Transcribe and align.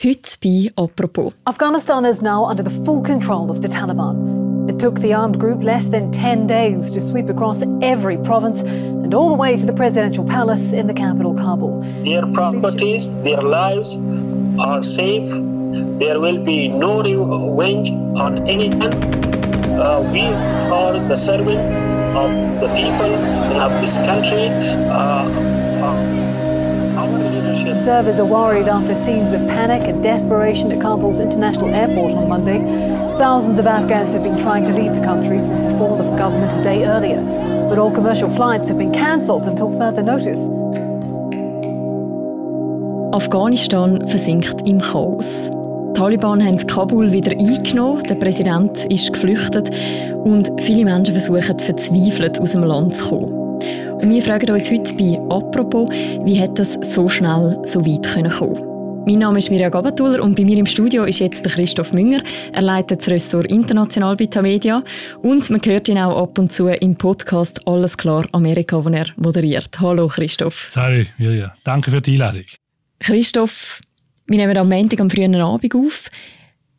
Heute 0.00 0.38
bei 0.40 0.70
«Apropos». 0.76 1.32
Afghanistan 1.44 2.04
is 2.04 2.22
now 2.22 2.44
under 2.48 2.62
the 2.62 2.70
full 2.70 3.02
control 3.02 3.50
of 3.50 3.62
the 3.62 3.68
Taliban. 3.68 4.68
It 4.68 4.78
took 4.78 5.00
the 5.00 5.12
armed 5.12 5.40
group 5.40 5.60
less 5.60 5.88
than 5.88 6.12
10 6.12 6.46
days 6.46 6.92
to 6.92 7.00
sweep 7.00 7.28
across 7.28 7.64
every 7.82 8.16
province 8.18 8.62
and 8.62 9.12
all 9.12 9.28
the 9.28 9.34
way 9.34 9.56
to 9.56 9.66
the 9.66 9.72
presidential 9.72 10.24
palace 10.24 10.72
in 10.72 10.86
the 10.86 10.94
capital, 10.94 11.34
Kabul. 11.34 11.80
Their 12.04 12.24
properties, 12.32 13.10
their 13.24 13.42
lives 13.42 13.98
are 14.60 14.84
safe. 14.84 15.26
There 15.98 16.20
will 16.20 16.44
be 16.44 16.68
no 16.68 17.02
revenge 17.02 17.90
on 18.20 18.46
anyone. 18.46 18.94
Uh, 19.74 20.08
we 20.12 20.22
are 20.70 21.08
the 21.08 21.16
servant 21.16 21.58
of 22.14 22.30
the 22.60 22.68
people 22.68 23.14
of 23.58 23.72
this 23.80 23.96
country. 24.06 24.46
Uh, 24.86 25.26
uh, 25.26 25.57
Observers 27.88 28.20
are 28.20 28.26
worried 28.26 28.68
after 28.68 28.94
scenes 28.94 29.32
of 29.32 29.40
panic 29.48 29.88
and 29.88 30.02
desperation 30.02 30.70
at 30.70 30.78
Kabul's 30.78 31.20
international 31.20 31.74
airport 31.74 32.12
on 32.12 32.28
Monday. 32.28 32.58
Thousands 33.16 33.58
of 33.58 33.66
Afghans 33.66 34.12
have 34.12 34.22
been 34.22 34.36
trying 34.36 34.66
to 34.66 34.74
leave 34.74 34.94
the 34.94 35.00
country 35.00 35.40
since 35.40 35.64
the 35.64 35.74
fall 35.78 35.98
of 35.98 36.10
the 36.10 36.16
government 36.18 36.52
a 36.52 36.60
day 36.60 36.84
earlier. 36.84 37.22
But 37.66 37.78
all 37.78 37.90
commercial 37.90 38.28
flights 38.28 38.68
have 38.68 38.76
been 38.76 38.92
cancelled 38.92 39.46
until 39.46 39.70
further 39.70 40.02
notice. 40.02 40.50
Afghanistan 43.14 44.06
versinkt 44.06 44.68
im 44.68 44.82
Chaos. 44.82 45.48
Die 45.48 45.92
Taliban 45.94 46.44
haben 46.44 46.58
Kabul 46.66 47.10
wieder 47.10 47.30
eingenommen, 47.30 48.02
der 48.02 48.16
Präsident 48.16 48.84
ist 48.92 49.14
geflüchtet 49.14 49.70
und 50.24 50.52
viele 50.60 50.84
Menschen 50.84 51.14
versuchen 51.14 51.58
verzweifelt 51.58 52.38
aus 52.38 52.52
dem 52.52 52.64
Land 52.64 52.96
zu 52.96 53.08
kommen. 53.08 53.47
Wir 54.02 54.22
fragen 54.22 54.50
uns 54.50 54.70
heute 54.70 54.94
bei 54.94 55.18
«Apropos», 55.28 55.88
wie 56.24 56.40
hat 56.40 56.58
das 56.58 56.78
so 56.82 57.08
schnell 57.08 57.58
so 57.64 57.84
weit 57.84 58.06
können 58.06 58.30
kommen 58.30 58.68
mein 59.08 59.20
Name 59.20 59.38
ist 59.38 59.48
Mirja 59.48 59.70
Gabatuller 59.70 60.22
und 60.22 60.36
bei 60.36 60.44
mir 60.44 60.58
im 60.58 60.66
Studio 60.66 61.04
ist 61.04 61.20
jetzt 61.20 61.42
der 61.42 61.50
Christoph 61.50 61.94
Münger. 61.94 62.22
Er 62.52 62.60
leitet 62.60 63.00
das 63.00 63.08
Ressort 63.08 63.46
International 63.50 64.14
bei 64.16 64.26
Tamedia 64.26 64.84
und 65.22 65.48
man 65.48 65.62
hört 65.64 65.88
ihn 65.88 65.96
auch 65.96 66.24
ab 66.24 66.38
und 66.38 66.52
zu 66.52 66.68
im 66.68 66.94
Podcast 66.94 67.66
«Alles 67.66 67.96
klar 67.96 68.26
Amerika», 68.32 68.84
wo 68.84 68.90
er 68.90 69.06
moderiert. 69.16 69.80
Hallo 69.80 70.08
Christoph. 70.08 70.68
Sorry, 70.68 71.06
Mirja. 71.16 71.54
Danke 71.64 71.90
für 71.90 72.02
die 72.02 72.12
Einladung. 72.12 72.44
Christoph, 73.00 73.80
wir 74.26 74.36
nehmen 74.36 74.58
am 74.58 74.68
Montag 74.68 75.00
am 75.00 75.08
frühen 75.08 75.34
Abend 75.36 75.74
auf. 75.74 76.10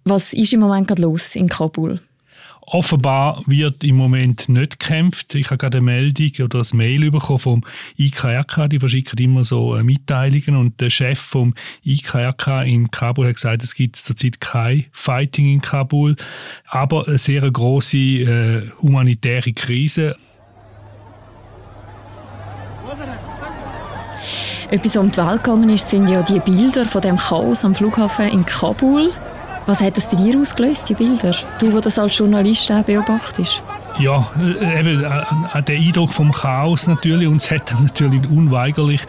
Was 0.04 0.32
ist 0.34 0.54
im 0.54 0.60
Moment 0.60 0.88
gerade 0.88 1.02
los 1.02 1.36
in 1.36 1.50
Kabul? 1.50 2.00
Offenbar 2.72 3.42
wird 3.48 3.84
im 3.84 3.96
Moment 3.96 4.48
nicht 4.48 4.80
gekämpft. 4.80 5.34
Ich 5.34 5.48
habe 5.48 5.58
gerade 5.58 5.78
eine 5.78 5.86
Meldung 5.86 6.32
oder 6.44 6.60
ein 6.60 6.78
Mail 6.78 7.10
bekommen 7.10 7.40
vom 7.40 7.64
IKRK. 7.98 8.70
Die 8.70 8.80
verschicken 8.80 9.18
immer 9.18 9.44
so 9.44 9.76
äh, 9.76 9.82
Mitteilungen. 9.82 10.56
Und 10.56 10.80
der 10.80 10.92
Chef 10.92 11.18
vom 11.20 11.56
IKRK 11.84 12.64
in 12.66 12.92
Kabul 12.92 13.28
hat 13.28 13.36
gesagt, 13.36 13.64
es 13.64 13.74
gibt 13.74 13.96
zurzeit 13.96 14.40
kein 14.40 14.86
Fighting 14.92 15.52
in 15.54 15.62
Kabul, 15.62 16.16
aber 16.68 17.08
eine 17.08 17.18
sehr 17.18 17.50
große 17.50 17.98
äh, 17.98 18.70
humanitäre 18.82 19.52
Krise. 19.54 20.16
Etwas 24.70 24.96
um 24.96 25.12
die 25.12 25.18
Welt 25.18 25.44
gegangen 25.44 25.70
ist, 25.70 25.90
sind 25.90 26.08
ja 26.08 26.22
die 26.22 26.40
Bilder 26.40 26.86
von 26.86 27.02
dem 27.02 27.18
Chaos 27.18 27.66
am 27.66 27.74
Flughafen 27.74 28.28
in 28.28 28.46
Kabul. 28.46 29.12
Was 29.66 29.82
hat 29.82 29.98
das 29.98 30.10
bei 30.10 30.18
dir 30.18 30.40
ausgelöst, 30.40 30.90
die 30.90 30.96
Bilder? 30.96 31.36
Du, 31.60 31.72
der 31.72 31.82
das 31.82 32.00
als 32.00 32.18
Journalist 32.18 32.72
auch 32.72 32.84
beobachtest. 32.84 33.62
Ja, 34.00 34.26
äh, 34.40 34.80
eben 34.80 35.04
äh, 35.04 35.64
der 35.64 35.76
Eindruck 35.76 36.14
vom 36.14 36.32
Chaos 36.32 36.88
natürlich 36.88 37.28
und 37.28 37.38
es 37.38 37.52
hat 37.52 37.74
natürlich 37.82 38.30
unweigerlich 38.30 39.02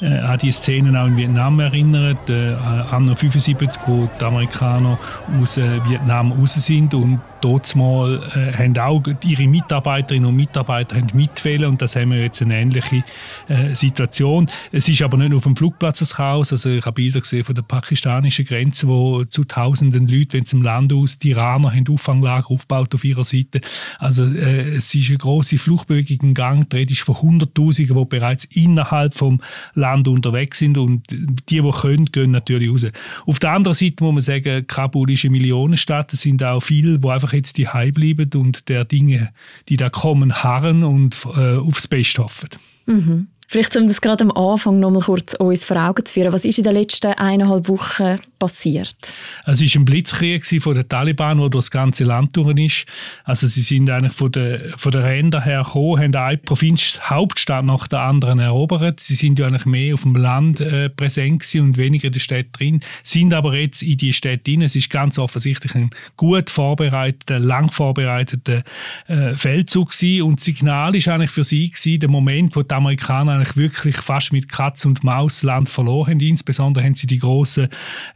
äh, 0.00 0.18
an 0.18 0.38
die 0.38 0.52
Szenen 0.52 0.96
auch 0.96 1.06
in 1.06 1.16
Vietnam 1.16 1.58
erinnert, 1.58 2.30
äh, 2.30 2.54
anno 2.90 3.16
75, 3.16 3.82
wo 3.86 4.08
die 4.20 4.24
Amerikaner 4.24 4.98
aus 5.40 5.56
äh, 5.56 5.84
Vietnam 5.88 6.30
raus 6.30 6.54
sind 6.54 6.94
und 6.94 7.20
dort 7.46 7.76
mal 7.76 8.20
äh, 8.34 8.52
haben 8.52 8.76
auch 8.76 9.02
ihre 9.24 9.46
Mitarbeiterinnen 9.46 10.28
und 10.28 10.34
Mitarbeiter 10.34 10.96
haben 10.96 11.06
mitwählen 11.14 11.70
und 11.70 11.80
das 11.80 11.94
haben 11.94 12.10
wir 12.10 12.20
jetzt 12.20 12.42
eine 12.42 12.60
ähnliche 12.60 13.04
äh, 13.46 13.72
Situation. 13.72 14.48
Es 14.72 14.88
ist 14.88 15.00
aber 15.02 15.16
nicht 15.16 15.28
nur 15.28 15.38
auf 15.38 15.44
dem 15.44 15.54
Flugplatz 15.54 16.00
das 16.00 16.16
Chaos, 16.16 16.50
also 16.50 16.70
ich 16.70 16.84
habe 16.84 16.94
Bilder 16.94 17.20
gesehen 17.20 17.44
von 17.44 17.54
der 17.54 17.62
pakistanischen 17.62 18.44
Grenze, 18.44 18.88
wo 18.88 19.24
zu 19.24 19.44
tausenden 19.44 20.08
Leuten, 20.08 20.32
wenn 20.32 20.46
zum 20.46 20.62
Land 20.62 20.92
aus, 20.92 21.20
die 21.20 21.30
Iraner 21.30 21.72
haben 21.72 21.86
Auffanglager 21.88 22.50
aufgebaut 22.50 22.92
auf 22.94 23.04
ihrer 23.04 23.24
Seite. 23.24 23.60
Also 23.98 24.24
äh, 24.24 24.76
es 24.76 24.92
ist 24.92 25.08
eine 25.08 25.18
große 25.18 25.58
Fluchtbewegung 25.58 26.30
im 26.30 26.34
Gang. 26.34 26.68
Die 26.68 26.76
Rede 26.76 26.92
ist 26.94 27.02
von 27.02 27.20
Hunderttausenden, 27.22 27.96
die 27.96 28.04
bereits 28.06 28.44
innerhalb 28.46 29.14
vom 29.14 29.40
Land 29.74 30.08
unterwegs 30.08 30.58
sind 30.58 30.78
und 30.78 31.08
die, 31.10 31.60
die 31.60 31.70
können, 31.70 32.06
gehen 32.06 32.32
natürlich 32.32 32.70
raus. 32.70 32.86
Auf 33.24 33.38
der 33.38 33.52
anderen 33.52 33.74
Seite 33.74 34.02
muss 34.02 34.12
man 34.12 34.20
sagen, 34.20 34.66
Kabul 34.66 35.12
ist 35.12 35.24
eine 35.24 35.32
Millionenstadt. 35.32 36.12
Es 36.12 36.22
sind 36.22 36.42
auch 36.42 36.60
viele, 36.60 36.98
die 36.98 37.08
einfach 37.08 37.35
jetzt 37.36 37.56
die 37.58 37.64
bleiben 37.64 38.30
und 38.34 38.68
der 38.68 38.84
Dinge, 38.84 39.30
die 39.68 39.76
da 39.76 39.90
kommen, 39.90 40.42
harren 40.42 40.84
und 40.84 41.16
äh, 41.36 41.56
aufs 41.56 41.88
Beste 41.88 42.22
hoffen. 42.22 42.48
Mhm. 42.86 43.28
Vielleicht 43.48 43.76
um 43.76 43.86
das 43.86 44.00
gerade 44.00 44.24
am 44.24 44.32
Anfang 44.32 44.80
noch 44.80 44.90
mal 44.90 45.02
kurz 45.02 45.34
uns 45.34 45.64
vor 45.64 45.76
Augen 45.76 46.04
zu 46.04 46.14
führen. 46.14 46.32
Was 46.32 46.44
ist 46.44 46.58
in 46.58 46.64
den 46.64 46.74
letzten 46.74 47.12
eineinhalb 47.12 47.68
Wochen 47.68 48.18
passiert? 48.38 49.14
Es 49.44 49.60
war 49.60 49.80
ein 49.80 49.84
Blitzkrieg 49.84 50.44
von 50.62 50.74
den 50.74 50.88
Taliban, 50.88 51.38
der 51.38 51.48
durch 51.48 51.66
das 51.66 51.70
ganze 51.70 52.04
Land 52.04 52.36
durch 52.36 52.56
ist. 52.58 52.86
Also 53.24 53.46
sie 53.46 53.60
sind 53.60 53.88
eigentlich 53.90 54.12
von 54.12 54.32
den, 54.32 54.72
von 54.76 54.92
den 54.92 55.02
Rändern 55.02 55.42
her 55.42 55.62
gekommen, 55.64 56.02
haben 56.02 56.14
eine 56.14 56.38
Provinz, 56.38 56.98
Hauptstadt 57.02 57.64
nach 57.64 57.88
der 57.88 58.00
anderen 58.00 58.40
erobert. 58.40 59.00
Sie 59.00 59.14
sind 59.14 59.38
ja 59.38 59.46
eigentlich 59.46 59.66
mehr 59.66 59.94
auf 59.94 60.02
dem 60.02 60.16
Land 60.16 60.60
äh, 60.60 60.88
präsent 60.90 61.44
und 61.54 61.76
weniger 61.76 62.06
in 62.06 62.12
der 62.12 62.20
Stadt 62.20 62.46
drin, 62.52 62.80
sind 63.02 63.34
aber 63.34 63.54
jetzt 63.54 63.82
in 63.82 63.96
die 63.98 64.12
Stadt 64.12 64.46
drin. 64.46 64.62
Es 64.62 64.74
ist 64.74 64.90
ganz 64.90 65.18
offensichtlich 65.18 65.74
ein 65.74 65.90
gut 66.16 66.50
vorbereiteter, 66.50 67.38
lang 67.38 67.70
vorbereiteter 67.70 68.62
äh, 69.06 69.34
Feldzug 69.34 69.90
gewesen. 69.90 70.22
und 70.22 70.38
das 70.38 70.44
Signal 70.44 70.94
ist 70.94 71.08
eigentlich 71.08 71.30
für 71.30 71.44
sie 71.44 71.70
gewesen, 71.70 72.00
der 72.00 72.10
Moment, 72.10 72.56
wo 72.56 72.62
die 72.62 72.74
Amerikaner 72.74 73.32
eigentlich 73.32 73.56
wirklich 73.56 73.96
fast 73.96 74.32
mit 74.32 74.48
Katz 74.48 74.84
und 74.84 75.04
Maus 75.04 75.42
Land 75.42 75.68
verloren 75.68 76.12
haben. 76.12 76.20
Insbesondere 76.20 76.84
haben 76.84 76.94
sie 76.94 77.06
die 77.06 77.18
grossen 77.18 77.68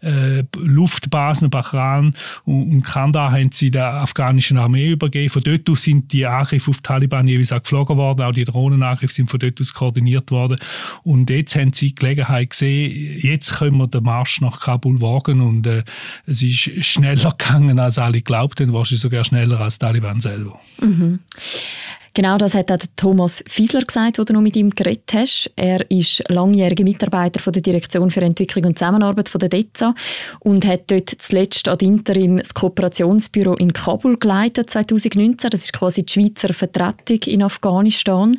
äh, 0.03 0.11
Luftbasen, 0.57 1.51
Bahran 1.51 2.15
und, 2.45 2.73
und 2.73 2.83
Kandahar, 2.83 3.33
haben 3.33 3.53
sie 3.53 3.71
der 3.71 3.95
afghanischen 3.95 4.59
Armee 4.59 4.91
übergeben. 4.91 5.31
Von 5.31 5.43
dort 5.43 5.69
aus 5.69 5.83
sind 5.83 6.13
die 6.13 6.27
Angriffe 6.27 6.71
auf 6.71 6.79
die 6.79 6.83
Taliban 6.83 7.29
jeweils 7.29 7.53
auch 7.53 7.63
geflogen 7.63 7.97
worden. 7.97 8.23
Auch 8.23 8.33
die 8.33 8.45
Drohnenangriffe 8.45 9.15
sind 9.15 9.31
von 9.31 9.41
dort 9.41 9.61
aus 9.61 9.75
koordiniert 9.75 10.31
worden. 10.31 10.59
Und 11.03 11.31
jetzt 11.31 11.57
haben 11.57 11.73
sie 11.73 11.89
die 11.89 11.95
Gelegenheit 11.95 12.51
gesehen, 12.51 13.19
jetzt 13.21 13.55
können 13.55 13.77
wir 13.77 13.87
den 13.87 14.05
Marsch 14.05 14.41
nach 14.41 14.61
Kabul 14.61 15.01
wagen. 15.01 15.41
Und 15.41 15.67
äh, 15.67 15.85
es 16.27 16.43
ist 16.43 16.85
schneller 16.85 17.35
gegangen, 17.39 17.79
als 17.79 17.99
alle 17.99 18.23
glaubten, 18.23 18.73
wahrscheinlich 18.73 19.01
sogar 19.03 19.25
schneller 19.25 19.61
als 19.61 19.79
die 19.79 19.87
Taliban 19.87 20.21
selber. 20.21 20.61
Mhm. 20.81 21.21
Genau 22.13 22.39
das 22.39 22.55
hat 22.55 22.73
auch 22.73 22.79
Thomas 22.97 23.45
Fiesler 23.47 23.83
gesagt, 23.83 24.19
wo 24.19 24.25
du 24.25 24.33
noch 24.33 24.41
mit 24.41 24.57
ihm 24.57 24.71
geredet 24.71 25.13
hast. 25.15 25.51
Er 25.55 25.89
ist 25.91 26.23
langjähriger 26.29 26.83
Mitarbeiter 26.83 27.41
von 27.41 27.53
der 27.53 27.63
Direktion 27.63 28.11
für 28.11 28.21
Entwicklung 28.23 28.65
und 28.65 28.79
Zusammenarbeit 28.79 29.29
von 29.29 29.39
der 29.39 29.49
DEZA 29.49 29.95
und 30.41 30.67
hat 30.67 30.91
dort 30.91 31.11
zuletzt 31.11 31.69
ad 31.69 31.85
interim 31.85 32.39
das 32.39 32.53
Kooperationsbüro 32.55 33.55
in 33.55 33.73
Kabul 33.73 34.17
geleitet 34.17 34.71
2019. 34.71 35.51
Das 35.51 35.63
ist 35.63 35.73
quasi 35.73 36.05
die 36.05 36.13
Schweizer 36.13 36.53
Vertretung 36.53 37.21
in 37.27 37.43
Afghanistan. 37.43 38.37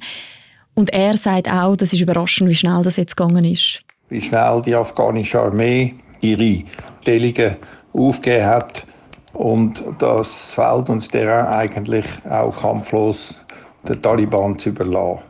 Und 0.73 0.91
er 0.91 1.15
sagt 1.15 1.51
auch, 1.51 1.75
das 1.75 1.93
ist 1.93 2.01
überraschend, 2.01 2.49
wie 2.49 2.55
schnell 2.55 2.81
das 2.83 2.97
jetzt 2.97 3.15
gegangen 3.15 3.45
ist. 3.45 3.83
Wie 4.09 4.21
schnell 4.21 4.61
die 4.65 4.75
afghanische 4.75 5.39
Armee 5.39 5.95
ihre 6.19 6.63
Stellungen 7.01 7.55
aufgegeben 7.93 8.45
hat 8.45 8.85
und 9.33 9.81
das 9.99 10.53
Feld 10.53 10.89
das 10.89 11.07
Terrain 11.07 11.47
eigentlich 11.47 12.05
auch 12.29 12.55
kampflos 12.59 13.35
den 13.87 14.01
Taliban 14.01 14.57
zu 14.59 14.69
überlassen. 14.69 15.23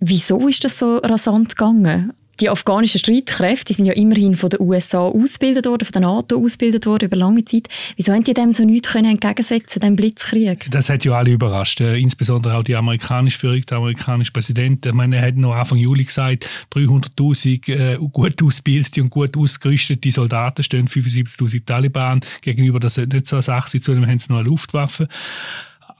Wieso 0.00 0.48
ist 0.48 0.64
das 0.64 0.78
so 0.78 0.96
rasant 0.98 1.56
gegangen? 1.56 2.14
Die 2.40 2.48
afghanischen 2.48 2.98
Streitkräfte 2.98 3.66
die 3.66 3.74
sind 3.74 3.84
ja 3.84 3.92
immerhin 3.92 4.34
von 4.34 4.48
den 4.48 4.60
USA 4.62 5.00
ausgebildet 5.00 5.66
worden, 5.66 5.84
von 5.84 5.92
der 5.92 6.00
NATO 6.00 6.42
ausgebildet 6.42 6.86
worden 6.86 7.04
über 7.04 7.16
lange 7.16 7.44
Zeit. 7.44 7.68
Wieso 7.96 8.14
haben 8.14 8.24
die 8.24 8.32
dem 8.32 8.50
so 8.50 8.64
nichts 8.64 8.88
können 8.88 9.10
entgegensetzen, 9.10 9.80
dem 9.80 9.94
Blitzkrieg? 9.94 10.66
Das 10.70 10.88
hat 10.88 11.04
ja 11.04 11.12
alle 11.12 11.32
überrascht, 11.32 11.82
äh, 11.82 11.98
insbesondere 11.98 12.56
auch 12.56 12.64
die 12.64 12.76
amerikanische 12.76 13.38
Führung, 13.38 13.60
der 13.66 13.76
amerikanische 13.76 14.32
Präsident. 14.32 14.86
Ich 14.86 14.92
meine, 14.94 15.16
er 15.16 15.26
hat 15.26 15.36
noch 15.36 15.54
Anfang 15.54 15.76
Juli 15.76 16.04
gesagt, 16.04 16.48
300'000 16.72 17.68
äh, 17.68 17.96
gut 18.10 18.42
ausgebildete 18.42 19.02
und 19.02 19.10
gut 19.10 19.36
ausgerüstete 19.36 20.10
Soldaten 20.10 20.62
stehen 20.62 20.88
75'000 20.88 21.66
Taliban 21.66 22.20
gegenüber. 22.40 22.80
Das 22.80 22.94
sollte 22.94 23.16
nicht 23.16 23.26
so 23.26 23.36
eine 23.36 23.42
Sache 23.42 23.68
sein, 23.68 23.82
zudem 23.82 24.06
haben 24.06 24.18
sie 24.18 24.32
noch 24.32 24.38
eine 24.38 24.48
Luftwaffe. 24.48 25.08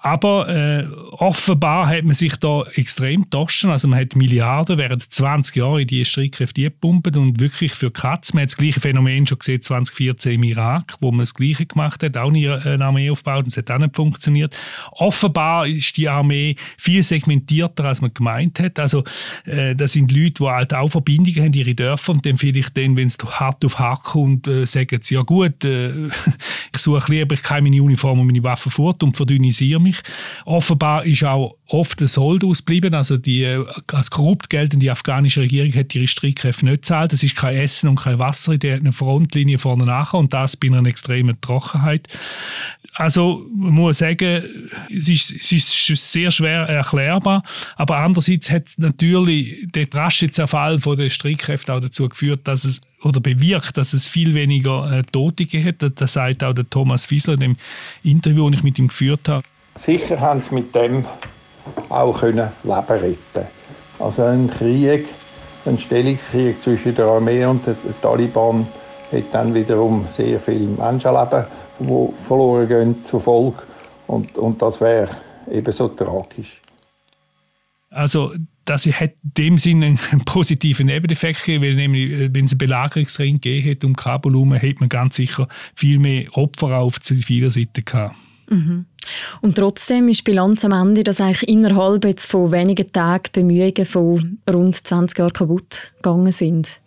Aber 0.03 0.49
äh, 0.49 0.87
offenbar 1.13 1.87
hat 1.87 2.05
man 2.05 2.15
sich 2.15 2.37
da 2.37 2.63
extrem 2.75 3.23
getauscht. 3.23 3.67
Also 3.67 3.87
man 3.87 4.01
hat 4.01 4.17
Milliarden 4.17 4.79
während 4.79 5.03
20 5.03 5.57
Jahren 5.57 5.81
in 5.81 5.87
die 5.87 6.05
Streitkräfte 6.07 6.63
gepumpt 6.63 7.17
und 7.19 7.39
wirklich 7.39 7.73
für 7.73 7.91
Katz. 7.91 8.33
Man 8.33 8.43
hat 8.43 8.51
das 8.51 8.57
gleiche 8.57 8.81
Phänomen 8.81 9.27
schon 9.27 9.39
gesehen 9.39 9.61
2014 9.61 10.33
im 10.33 10.43
Irak, 10.45 10.97
wo 11.01 11.11
man 11.11 11.21
das 11.21 11.35
Gleiche 11.35 11.67
gemacht 11.67 12.03
hat, 12.03 12.17
auch 12.17 12.33
eine 12.33 12.83
Armee 12.83 13.11
aufgebaut 13.11 13.45
und 13.45 13.49
es 13.49 13.59
hat 13.59 13.71
auch 13.71 13.79
nicht 13.79 13.95
funktioniert. 13.95 14.57
Offenbar 14.93 15.67
ist 15.67 15.95
die 15.99 16.09
Armee 16.09 16.57
viel 16.79 17.03
segmentierter, 17.03 17.85
als 17.85 18.01
man 18.01 18.15
gemeint 18.15 18.59
hat. 18.59 18.79
Also 18.79 19.05
äh, 19.45 19.75
das 19.75 19.93
sind 19.93 20.13
Leute, 20.13 20.45
die 20.45 20.47
halt 20.47 20.73
auch 20.73 20.89
Verbindungen 20.89 21.45
haben, 21.45 21.53
ihre 21.53 21.75
Dörfer 21.75 22.13
und 22.13 22.25
dann 22.25 22.39
vielleicht 22.39 22.75
dann, 22.79 22.97
wenn 22.97 23.09
es 23.09 23.19
hart 23.19 23.63
auf 23.67 23.79
hart 23.79 24.05
kommt, 24.05 24.49
äh, 24.49 24.65
sagen 24.65 24.99
sie, 25.03 25.15
ja 25.15 25.21
gut, 25.21 25.63
äh, 25.65 26.07
ich 26.75 26.79
suche 26.79 27.13
lieber, 27.13 27.35
ich 27.35 27.43
kann 27.43 27.65
meine 27.65 27.83
Uniform 27.83 28.21
und 28.21 28.27
meine 28.27 28.43
Waffen 28.43 28.73
fort 28.73 29.03
und 29.03 29.15
verdünnisiere 29.15 29.79
mich 29.79 29.90
mich. 29.91 30.03
Offenbar 30.45 31.05
ist 31.05 31.25
auch 31.25 31.57
oft 31.67 32.01
der 32.01 32.09
Sold 32.09 32.45
ausgeblieben. 32.45 32.95
Also 32.95 33.17
die 33.17 33.45
äh, 33.45 33.65
als 33.93 34.11
korrupt 34.11 34.51
geltende 34.51 34.91
afghanische 34.91 35.41
Regierung 35.41 35.73
hat 35.75 35.95
ihre 35.95 36.07
Streitkräfte 36.07 36.65
nicht 36.65 36.83
gezahlt. 36.83 37.13
Es 37.13 37.23
ist 37.23 37.37
kein 37.37 37.57
Essen 37.57 37.89
und 37.89 38.01
kein 38.01 38.19
Wasser 38.19 38.53
in 38.53 38.61
der 38.61 38.93
Frontlinie 38.93 39.59
vorne 39.59 39.87
nach 39.87 40.15
und 40.15 40.33
das 40.33 40.57
bei 40.57 40.69
einer 40.69 40.85
extremen 40.87 41.41
Trockenheit. 41.41 42.09
Also 42.95 43.47
man 43.55 43.73
muss 43.73 43.99
sagen, 43.99 44.43
es 44.95 45.09
ist, 45.09 45.33
es 45.33 45.53
ist 45.53 46.13
sehr 46.13 46.31
schwer 46.31 46.63
erklärbar, 46.63 47.43
aber 47.77 47.99
andererseits 47.99 48.51
hat 48.51 48.65
natürlich 48.79 49.69
der 49.73 49.87
rasche 49.95 50.31
Zerfall 50.31 50.79
der 50.79 51.09
Streitkräfte 51.09 51.73
auch 51.73 51.81
dazu 51.81 52.09
geführt, 52.09 52.41
dass 52.45 52.65
es 52.65 52.81
oder 53.03 53.21
bewirkt, 53.21 53.77
dass 53.77 53.93
es 53.93 54.09
viel 54.09 54.35
weniger 54.35 54.91
äh, 54.93 55.03
Tote 55.03 55.47
gibt. 55.47 55.83
Das 55.83 56.13
sagt 56.13 56.45
auch 56.45 56.53
der 56.53 56.69
Thomas 56.69 57.07
Fiesler 57.07 57.35
in 57.35 57.41
dem 57.41 57.57
Interview, 58.03 58.49
das 58.51 58.59
ich 58.59 58.65
mit 58.65 58.79
ihm 58.79 58.89
geführt 58.89 59.29
habe. 59.29 59.45
Sicher 59.79 60.21
haben 60.21 60.43
sie 60.43 60.55
mit 60.55 60.75
dem 60.75 61.07
auch 61.89 62.21
können 62.21 62.51
Leben 62.63 62.77
retten 62.89 63.49
Also 63.99 64.25
ein 64.25 64.51
Krieg, 64.51 65.09
ein 65.67 65.79
Stellungskrieg 65.79 66.63
zwischen 66.63 66.95
der 66.95 67.07
Armee 67.07 67.45
und 67.45 67.67
den 67.67 67.77
Taliban 68.03 68.67
hat 69.13 69.25
dann 69.33 69.55
wiederum 69.55 70.07
sehr 70.17 70.41
viele 70.41 70.69
Menschenleben, 70.69 71.45
die 71.81 72.09
verloren 72.27 72.69
gehen, 72.69 72.97
zur 73.11 73.21
Folge. 73.21 73.63
Und, 74.07 74.37
und 74.37 74.61
das 74.63 74.81
wäre 74.81 75.17
ebenso 75.51 75.89
tragisch. 75.89 76.61
Also 77.91 78.33
das 78.65 78.87
hat 78.87 79.15
in 79.23 79.33
dem 79.37 79.59
Sinne 79.59 79.99
einen 80.13 80.25
positiven 80.25 80.87
Nebeneffekt 80.87 81.49
weil 81.49 81.75
nämlich, 81.75 82.13
äh, 82.13 82.31
wenn 82.33 82.45
es 82.45 82.53
einen 82.53 82.59
Belagerungsring 82.59 83.41
gegeben 83.41 83.71
hat 83.71 83.85
um 83.85 83.97
Kabul 83.97 84.33
herum, 84.33 84.53
hätte 84.55 84.81
man 84.81 84.89
ganz 84.89 85.17
sicher 85.17 85.49
viel 85.75 85.99
mehr 85.99 86.27
Opfer 86.37 86.79
auf 86.79 87.01
ziviler 87.01 87.51
Seite 87.51 87.83
gehabt. 87.83 88.15
Mhm. 88.51 88.85
Und 89.41 89.57
trotzdem 89.57 90.09
ist 90.09 90.25
Bilanz 90.25 90.65
am 90.65 90.73
Ende, 90.73 91.05
dass 91.05 91.21
eigentlich 91.21 91.49
innerhalb 91.49 92.05
jetzt 92.05 92.31
von 92.31 92.53
wenigen 92.53 92.93
Tagen 92.93 93.31
Bemühungen 93.33 93.87
von 93.87 94.39
rund 94.53 94.77
20 94.77 95.19
Jahren 95.19 95.33
kaputt 95.33 95.93
gegangen 95.97 96.33
sind. 96.33 96.81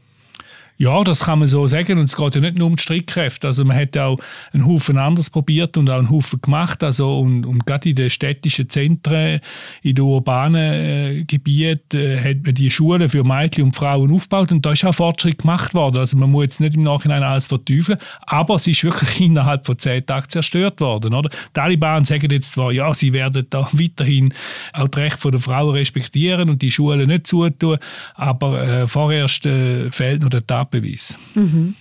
Ja, 0.78 1.04
das 1.04 1.25
kann 1.25 1.40
man 1.40 1.48
so 1.48 1.68
sagen. 1.68 1.98
Und 1.98 2.06
es 2.06 2.16
geht 2.16 2.36
ja 2.36 2.42
nicht 2.42 2.58
nur 2.58 2.68
um 2.68 2.75
die 2.75 2.81
Streitkräfte. 2.81 3.48
Also 3.48 3.64
man 3.64 3.78
hat 3.78 3.98
auch 3.98 4.18
einen 4.52 4.66
Haufen 4.66 4.98
anders 4.98 5.30
probiert 5.30 5.78
und 5.78 5.90
auch 5.90 6.00
einen 6.00 6.10
Haufen 6.10 6.42
gemacht. 6.42 6.84
Also 6.84 7.20
und, 7.20 7.46
und 7.46 7.66
gerade 7.66 7.90
in 7.90 7.96
den 7.96 8.10
städtischen 8.10 8.70
Zentren, 8.70 9.40
in 9.81 9.96
den 9.96 10.04
urbanen 10.04 10.74
äh, 10.74 11.24
Gebieten 11.25 11.98
äh, 11.98 12.20
hat 12.20 12.44
man 12.44 12.56
die 12.56 12.72
Schulen 12.72 13.08
für 13.08 13.24
Mädchen 13.24 13.66
und 13.66 13.75
Frauen 13.75 14.12
aufgebaut 14.12 14.52
und 14.52 14.66
da 14.66 14.72
ist 14.72 14.84
auch 14.86 14.94
Fortschritt 14.94 15.40
gemacht 15.40 15.74
worden. 15.74 15.98
Also 15.98 16.18
man 16.18 16.31
muss 16.31 16.44
jetzt 16.44 16.60
nicht 16.60 16.75
im 16.75 16.84
Nachhinein 16.84 17.24
alles 17.24 17.48
verteufeln, 17.48 18.00
aber 18.22 18.56
es 18.56 18.68
ist 18.68 18.84
wirklich 18.84 19.22
innerhalb 19.22 19.66
von 19.66 19.78
zehn 19.78 20.06
Tagen 20.06 20.30
zerstört 20.30 20.81
worden. 20.81 21.14
Oder? 21.14 21.30
Die 21.30 21.38
Taliban 21.54 22.04
sagen 22.04 22.31
jetzt 22.31 22.54
zwar, 22.54 22.72
ja, 22.72 22.94
sie 22.94 23.14
werden 23.14 23.46
da 23.50 23.68
weiterhin 23.74 24.34
auch 24.74 24.88
das 24.88 25.02
Recht 25.02 25.24
der 25.24 25.40
Frauen 25.40 25.75
respektieren 25.75 26.50
und 26.50 26.62
die 26.62 26.72
Schulen 26.72 27.08
nicht 27.08 27.28
zutun, 27.28 27.78
aber 28.16 28.62
äh, 28.62 28.88
vorerst 28.88 29.46
äh, 29.46 29.92
fehlt 29.92 30.22
noch 30.22 30.30
der 30.30 30.46
Tat 30.46 30.62
Tatbeweis. 30.63 31.18
Mhm. 31.36 31.75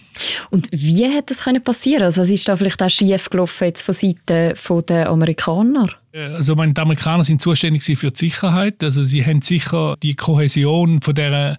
Und 0.50 0.68
wie 0.72 1.04
hätte 1.04 1.34
das 1.34 1.44
können 1.44 1.62
passieren? 1.62 2.02
Also 2.02 2.20
was 2.22 2.30
ist 2.30 2.48
da 2.48 2.56
vielleicht 2.56 2.82
auch 2.82 2.90
schief 2.90 3.30
gelaufen 3.30 3.64
jetzt 3.64 3.82
von 3.82 3.94
Seiten 3.94 4.54
der 4.88 5.08
Amerikaner? 5.08 5.88
Äh, 6.12 6.26
also 6.26 6.54
meine, 6.54 6.72
die 6.72 6.80
Amerikaner 6.80 7.24
sind 7.24 7.40
zuständig 7.40 7.84
für 7.98 8.10
die 8.10 8.18
Sicherheit. 8.18 8.82
Also 8.82 9.02
sie 9.02 9.24
haben 9.24 9.42
sicher 9.42 9.96
die 10.02 10.14
Kohäsion 10.14 11.00
von 11.00 11.14
der 11.14 11.58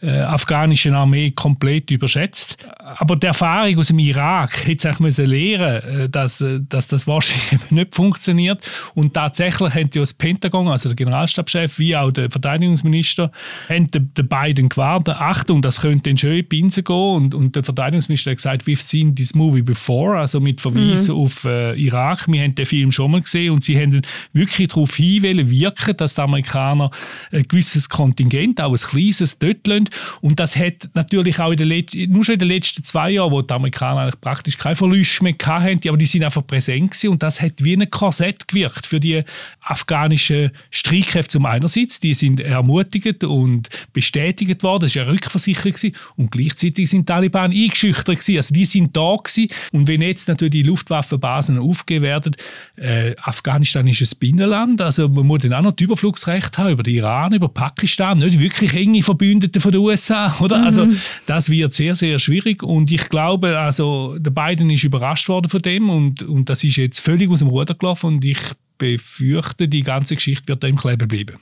äh, 0.00 0.20
afghanischen 0.20 0.94
Armee 0.94 1.32
komplett 1.32 1.90
überschätzt. 1.90 2.56
Aber 2.78 3.16
die 3.16 3.26
Erfahrung 3.26 3.78
aus 3.78 3.88
dem 3.88 3.98
Irak 3.98 4.66
hätte 4.66 4.88
es 4.88 5.00
müssen 5.00 5.26
lernen, 5.26 5.82
äh, 5.82 6.08
dass, 6.08 6.40
äh, 6.40 6.60
dass 6.68 6.86
das 6.88 7.06
wahrscheinlich 7.06 7.70
nicht 7.70 7.94
funktioniert. 7.94 8.64
Und 8.94 9.14
tatsächlich 9.14 9.74
haben 9.74 9.90
die 9.90 9.98
das 9.98 10.14
Pentagon, 10.14 10.68
also 10.68 10.88
der 10.88 10.96
Generalstabschef, 10.96 11.78
wie 11.78 11.96
auch 11.96 12.12
der 12.12 12.30
Verteidigungsminister, 12.30 13.32
haben 13.68 13.90
den, 13.90 14.14
den 14.14 14.28
beiden 14.28 14.68
gewarnt, 14.68 15.08
Achtung, 15.08 15.62
das 15.62 15.80
könnte 15.80 16.10
in 16.10 16.18
schön 16.18 16.48
Pinsel 16.48 16.84
gehen. 16.84 16.94
Und, 16.94 17.34
und 17.34 17.56
der 17.56 17.64
Verteidigungsminister 17.64 18.30
hat 18.30 18.38
gesagt, 18.38 18.66
we've 18.66 18.82
seen 18.82 19.16
this 19.16 19.34
movie 19.34 19.62
before, 19.62 20.18
also 20.18 20.38
mit 20.38 20.60
Verweis 20.60 21.08
mhm. 21.08 21.14
auf 21.14 21.44
äh, 21.44 21.74
Irak. 21.74 22.28
Wir 22.28 22.42
haben 22.42 22.54
den 22.54 22.66
Film 22.66 22.92
schon 22.92 23.10
mal 23.10 23.20
gesehen 23.20 23.52
und 23.52 23.64
sie 23.64 23.76
haben 23.76 24.02
wirklich 24.32 24.68
darauf 24.68 24.94
hinwirken, 24.94 25.96
dass 25.96 26.14
die 26.14 26.20
Amerikaner 26.20 26.90
ein 27.32 27.42
gewisses 27.42 27.88
Kontingent, 27.88 28.60
auch 28.60 28.70
ein 28.70 28.76
kleines, 28.76 29.38
dort 29.38 29.66
lassen 29.66 29.87
und 30.20 30.40
das 30.40 30.56
hat 30.56 30.88
natürlich 30.94 31.38
auch 31.38 31.50
in 31.50 31.56
den 31.56 31.68
letzten, 31.68 32.10
nur 32.10 32.24
schon 32.24 32.34
in 32.34 32.40
den 32.40 32.48
letzten 32.48 32.84
zwei 32.84 33.10
Jahren, 33.10 33.32
wo 33.32 33.42
die 33.42 33.54
Amerikaner 33.54 34.02
eigentlich 34.02 34.20
praktisch 34.20 34.58
keine 34.58 34.76
Verluste 34.76 35.24
mehr 35.24 35.34
hatten, 35.44 35.88
aber 35.88 35.96
die 35.96 36.06
sind 36.06 36.24
einfach 36.24 36.46
präsent 36.46 36.90
gewesen 36.90 37.10
und 37.10 37.22
das 37.22 37.40
hat 37.40 37.52
wie 37.62 37.74
ein 37.74 37.90
Korsett 37.90 38.48
gewirkt 38.48 38.86
für 38.86 39.00
die 39.00 39.22
afghanischen 39.60 40.50
Streitkräfte 40.70 41.32
zum 41.32 41.46
einerseits, 41.46 42.00
die 42.00 42.14
sind 42.14 42.40
ermutigt 42.40 43.24
und 43.24 43.68
bestätigt 43.92 44.62
worden, 44.62 44.82
das 44.82 44.96
war 44.96 45.04
eine 45.04 45.12
Rückversicherung 45.12 45.72
gewesen, 45.72 45.96
und 46.16 46.30
gleichzeitig 46.30 46.88
sind 46.90 47.08
die 47.08 47.12
Taliban 47.12 47.52
eingeschüchtert 47.52 48.06
gewesen. 48.06 48.36
also 48.36 48.54
die 48.54 48.64
sind 48.64 48.96
da 48.96 49.16
gewesen. 49.16 49.48
Und 49.72 49.88
wenn 49.88 50.02
jetzt 50.02 50.28
natürlich 50.28 50.52
die 50.52 50.62
Luftwaffenbasen 50.62 51.58
aufgegeben 51.58 52.04
werden, 52.04 52.36
äh, 52.76 53.14
Afghanistan 53.20 53.86
ist 53.86 54.00
ein 54.00 54.18
Binnenland, 54.18 54.80
also 54.80 55.08
man 55.08 55.26
muss 55.26 55.42
dann 55.42 55.54
auch 55.54 55.62
noch 55.62 55.72
die 55.72 55.84
Überflugsrecht 55.84 56.58
haben 56.58 56.70
über 56.70 56.82
den 56.82 56.94
Iran, 56.94 57.32
über 57.32 57.48
Pakistan, 57.48 58.18
nicht 58.18 58.40
wirklich 58.40 58.74
enge 58.74 59.02
Verbündete 59.02 59.60
von 59.60 59.72
der 59.72 59.77
USA, 59.78 60.34
oder? 60.40 60.62
Also, 60.62 60.84
mhm. 60.84 60.90
Also 60.90 61.00
das 61.26 61.50
wird 61.50 61.72
sehr, 61.72 61.94
sehr 61.94 62.18
schwierig 62.18 62.62
und 62.62 62.90
ich 62.90 63.08
glaube, 63.08 63.58
also 63.58 64.16
der 64.18 64.30
Biden 64.30 64.70
ist 64.70 64.84
überrascht 64.84 65.28
worden 65.28 65.50
von 65.50 65.62
dem 65.62 65.90
und, 65.90 66.22
und 66.22 66.48
das 66.50 66.64
ist 66.64 66.76
jetzt 66.76 67.00
völlig 67.00 67.30
aus 67.30 67.40
dem 67.40 67.48
Ruder 67.48 67.74
gelaufen 67.74 68.06
und 68.06 68.24
ich 68.24 68.38
befürchte, 68.78 69.68
die 69.68 69.82
ganze 69.82 70.14
Geschichte 70.14 70.48
wird 70.48 70.62
da 70.62 70.68
im 70.68 70.76
Kleben 70.76 71.08
bleiben. 71.08 71.36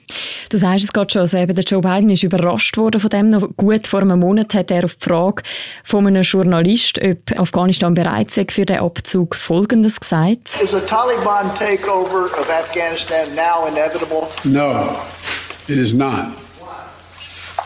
Du 0.49 0.57
sagst 0.57 0.85
es 0.85 0.93
gerade 0.93 1.13
schon, 1.13 1.21
also 1.21 1.37
eben 1.37 1.55
der 1.55 1.65
Joe 1.65 1.81
Biden 1.81 2.11
ist 2.11 2.23
überrascht 2.23 2.77
worden 2.77 3.01
von 3.01 3.11
dem. 3.11 3.29
Noch 3.29 3.49
gut 3.57 3.87
vor 3.87 4.01
einem 4.01 4.21
Monat 4.21 4.55
hat 4.55 4.71
er 4.71 4.85
auf 4.85 4.97
die 4.97 5.05
Frage 5.05 5.43
von 5.85 6.07
einem 6.07 6.23
Journalist, 6.23 6.99
ob 7.03 7.39
Afghanistan 7.39 7.95
bereit 7.95 8.31
sei 8.31 8.47
für 8.51 8.65
den 8.65 8.79
Abzug, 8.79 9.35
Folgendes 9.37 10.01
gesagt. 10.01 10.51
Is 10.63 10.75
a 10.75 10.81
Taliban 10.81 11.55
takeover 11.55 12.27
of 12.27 12.49
Afghanistan 12.51 13.27
now 13.35 13.67
inevitable? 13.69 14.29
No, 14.45 14.97
it 15.69 15.79
is 15.79 15.93
not. 15.95 16.46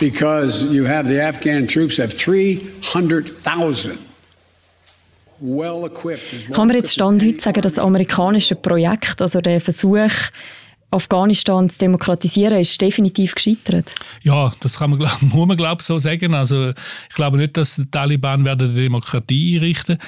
Because 0.00 0.64
you 0.64 0.84
have 0.84 1.08
the 1.08 1.20
Afghan 1.20 1.66
troops 1.66 1.98
have 1.98 2.12
300,000 2.12 3.98
well 5.40 5.84
equipped. 5.86 6.50
Kann 6.52 6.66
man 6.66 6.76
jetzt 6.76 6.92
Stand 6.92 7.22
heute 7.22 7.40
sagen, 7.40 7.60
das 7.60 7.78
amerikanische 7.78 8.54
Projekt, 8.54 9.20
also 9.22 9.40
der 9.40 9.60
Versuch, 9.60 10.10
Afghanistan 10.92 11.68
zu 11.68 11.78
demokratisieren, 11.78 12.58
ist 12.58 12.80
definitiv 12.80 13.36
gescheitert. 13.36 13.94
Ja, 14.22 14.52
das 14.60 14.78
kann 14.78 14.90
man, 14.90 14.98
muss 15.20 15.46
man 15.46 15.56
glaube 15.56 15.82
so 15.82 15.98
sagen. 15.98 16.34
Also 16.34 16.70
ich 16.70 17.14
glaube 17.14 17.36
nicht, 17.36 17.56
dass 17.56 17.76
die 17.76 17.88
Taliban 17.90 18.44
werden 18.44 18.70
die 18.70 18.82
Demokratie 18.82 19.56
einrichten. 19.56 19.98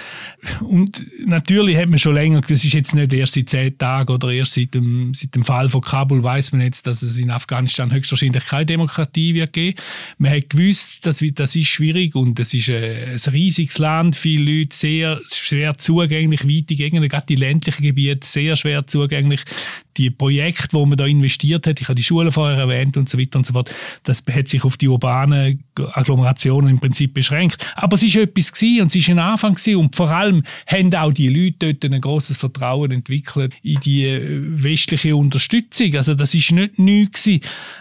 Und 0.61 1.05
natürlich 1.25 1.77
hat 1.77 1.89
man 1.89 1.99
schon 1.99 2.15
länger, 2.15 2.41
das 2.41 2.65
ist 2.65 2.73
jetzt 2.73 2.95
nicht 2.95 3.13
erst 3.13 3.35
seit 3.35 3.51
zehn 3.51 3.79
Tagen 3.79 4.13
oder 4.13 4.31
erst 4.31 4.55
seit 4.55 4.75
dem, 4.75 5.15
seit 5.15 5.35
dem 5.35 5.45
Fall 5.45 5.69
von 5.69 5.83
Kabul 5.83 6.23
weiß 6.23 6.53
man 6.53 6.63
jetzt, 6.63 6.87
dass 6.87 7.03
es 7.03 7.17
in 7.17 7.31
Afghanistan 7.31 7.93
höchstwahrscheinlich 7.93 8.45
keine 8.47 8.67
Demokratie 8.67 9.35
wird 9.35 9.53
geben. 9.53 9.79
Man 10.19 10.33
hat 10.33 10.51
gewusst, 10.51 11.07
dass 11.07 11.23
das 11.35 11.55
ist 11.55 11.69
schwierig 11.69 12.17
und 12.17 12.41
es 12.41 12.55
ist 12.55 12.69
ein, 12.69 13.13
ein 13.13 13.33
riesiges 13.33 13.79
Land, 13.79 14.17
viele 14.17 14.59
Leute 14.61 14.75
sehr 14.75 15.21
schwer 15.31 15.79
zugänglich, 15.79 16.45
weite 16.45 16.75
Gegenden, 16.75 17.09
gerade 17.09 17.27
die 17.27 17.37
ländlichen 17.37 17.83
Gebiete 17.83 18.27
sehr 18.27 18.57
schwer 18.57 18.87
zugänglich 18.87 19.45
die 19.97 20.11
Projekte, 20.11 20.73
wo 20.73 20.87
man 20.87 20.99
da 20.99 21.07
investiert 21.07 21.67
hat, 21.67 21.81
ich 21.81 21.89
habe 21.89 21.95
die 21.95 22.03
Schulen 22.03 22.33
vorher 22.33 22.59
erwähnt 22.59 22.97
und 22.97 23.09
so 23.09 23.19
weiter 23.19 23.39
und 23.39 23.47
so 23.47 23.53
fort, 23.53 23.75
das 24.05 24.25
hat 24.33 24.49
sich 24.49 24.65
auf 24.65 24.77
die 24.77 24.89
urbanen 24.89 25.63
Agglomerationen 25.75 26.71
im 26.71 26.81
Prinzip 26.81 27.15
beschränkt. 27.15 27.67
Aber 27.77 27.95
es 27.95 28.03
ist 28.03 28.17
etwas 28.17 28.53
gewesen, 28.53 28.83
und 28.83 28.87
es 28.89 28.95
ist 28.97 29.09
ein 29.09 29.19
Anfang 29.19 29.55
gewesen, 29.55 29.77
und 29.77 29.97
vor 29.97 30.11
allem 30.11 30.43
haben 30.67 30.95
auch 30.95 31.13
die 31.13 31.29
Leute 31.29 31.75
dort 31.75 31.93
ein 31.93 32.01
großes 32.01 32.37
Vertrauen 32.37 32.91
entwickelt 32.91 33.55
in 33.63 33.81
die 33.81 34.05
äh, 34.05 34.41
westliche 34.41 35.17
Unterstützung. 35.17 35.95
Also 35.97 36.15
das 36.15 36.35
ist 36.35 36.53
nicht 36.53 36.79
neu 36.79 37.07
gewesen. 37.07 37.41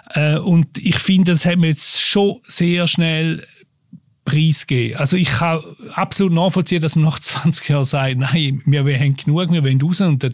Äh, 0.10 0.38
und 0.38 0.78
ich 0.78 1.00
finde, 1.00 1.32
das 1.32 1.46
haben 1.46 1.62
wir 1.62 1.70
jetzt 1.70 2.02
schon 2.02 2.40
sehr 2.48 2.88
schnell 2.88 3.46
preisgeben. 4.32 4.98
Also 4.98 5.18
ich 5.18 5.30
kann 5.30 5.60
absolut 5.94 6.34
nachvollziehen, 6.34 6.82
dass 6.82 6.96
man 6.96 7.06
nach 7.06 7.20
20 7.20 7.70
Jahren 7.70 7.84
sagt, 7.84 8.18
nein, 8.18 8.62
wir, 8.66 9.00
haben 9.00 9.16
genug, 9.16 9.52
wir 9.52 9.64
wollen 9.64 9.82
raus. 9.82 10.02
Und 10.02 10.24
der, 10.24 10.32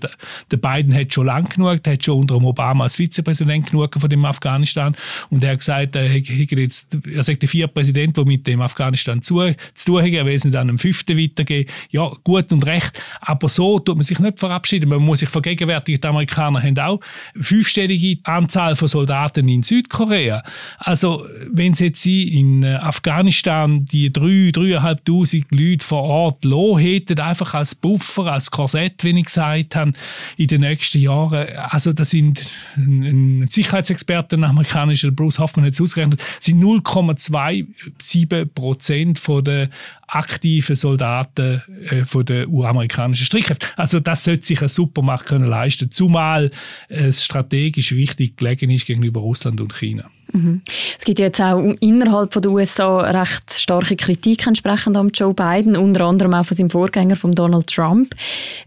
der 0.51 0.57
Biden 0.57 0.93
hat 0.93 1.13
schon 1.13 1.25
lange 1.25 1.49
genug, 1.49 1.83
der 1.83 1.93
hat 1.93 2.03
schon 2.03 2.19
unter 2.19 2.35
Obama 2.35 2.83
als 2.83 2.97
Vizepräsident 2.97 3.71
genug 3.71 3.99
von 3.99 4.09
dem 4.09 4.23
Afghanistan. 4.25 4.95
Und 5.29 5.43
er 5.43 5.51
hat 5.51 5.59
gesagt, 5.59 5.95
er, 5.95 6.15
jetzt, 6.15 6.95
er 7.11 7.23
sagt, 7.23 7.41
der 7.41 7.49
vier 7.49 7.67
Präsident, 7.67 8.15
der 8.17 8.25
mit 8.25 8.45
dem 8.45 8.61
Afghanistan 8.61 9.21
zu, 9.21 9.41
zu 9.73 9.85
tun 9.85 10.03
hat, 10.03 10.11
er 10.11 10.25
will 10.25 10.35
es 10.35 10.45
nicht 10.45 10.55
an 10.55 10.69
einem 10.69 10.79
fünften 10.79 11.17
weitergeben. 11.17 11.69
Ja, 11.89 12.11
gut 12.23 12.51
und 12.51 12.65
recht. 12.65 13.01
Aber 13.21 13.49
so 13.49 13.79
tut 13.79 13.95
man 13.95 14.03
sich 14.03 14.19
nicht 14.19 14.39
verabschieden. 14.39 14.89
Man 14.89 15.01
muss 15.01 15.19
sich 15.19 15.29
vergegenwärtigen, 15.29 15.99
die 15.99 16.07
Amerikaner 16.07 16.61
haben 16.61 16.77
auch 16.77 16.99
fünfstellige 17.39 18.19
Anzahl 18.23 18.75
von 18.75 18.87
Soldaten 18.87 19.47
in 19.47 19.63
Südkorea. 19.63 20.43
Also, 20.77 21.25
wenn 21.51 21.73
sie 21.73 21.85
jetzt 21.85 22.05
in 22.05 22.63
äh, 22.63 22.75
Afghanistan 22.75 23.86
die 23.91 24.11
drei, 24.11 24.51
dreieinhalbtausend 24.51 25.45
Leute 25.51 25.85
vor 25.85 26.03
Ort 26.03 26.45
lassen 26.45 26.77
hätten, 26.79 27.19
einfach 27.19 27.53
als 27.53 27.75
Buffer, 27.75 28.31
als 28.31 28.51
Korsett, 28.51 29.03
wie 29.03 29.17
ich 29.17 29.25
gesagt 29.25 29.75
habe, 29.75 29.93
in 30.37 30.47
den 30.47 30.61
nächsten 30.61 30.99
Jahren, 30.99 31.47
also 31.55 31.93
das 31.93 32.09
sind 32.09 32.41
ein 32.75 33.47
Sicherheitsexperte, 33.47 34.35
ein 34.35 34.43
amerikanischer 34.43 35.11
Bruce 35.11 35.39
Hoffman 35.39 35.65
hat 35.65 35.73
es 35.73 35.81
ausgerechnet, 35.81 36.21
sind 36.39 36.61
0,27 36.61 38.45
Prozent 38.45 39.21
der 39.45 39.69
aktiven 40.07 40.75
Soldaten 40.75 41.61
äh, 41.89 42.05
von 42.05 42.25
der 42.25 42.49
US-amerikanischen 42.49 43.25
Streitkräfte. 43.25 43.67
Also 43.75 43.99
das 43.99 44.23
sollte 44.23 44.45
sich 44.45 44.59
eine 44.59 44.69
Supermacht 44.69 45.25
können 45.25 45.47
leisten, 45.47 45.91
zumal 45.91 46.51
es 46.87 47.23
strategisch 47.23 47.91
wichtig 47.91 48.37
gelegen 48.37 48.69
ist 48.71 48.85
gegenüber 48.85 49.21
Russland 49.21 49.59
und 49.61 49.73
China. 49.73 50.09
Mhm. 50.33 50.61
Es 50.97 51.05
gibt 51.05 51.19
jetzt 51.19 51.41
auch 51.41 51.59
innerhalb 51.79 52.33
von 52.33 52.41
der 52.41 52.51
USA 52.51 52.99
recht 52.99 53.53
starke 53.53 53.95
Kritik 53.95 54.45
entsprechend 54.45 54.97
an 54.97 55.09
Joe 55.13 55.33
Biden, 55.33 55.75
unter 55.75 56.05
anderem 56.05 56.33
auch 56.33 56.45
von 56.45 56.57
seinem 56.57 56.69
Vorgänger, 56.69 57.15
von 57.15 57.33
Donald 57.33 57.67
Trump. 57.67 58.13